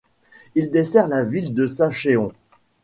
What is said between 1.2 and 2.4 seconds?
ville de Sachéon.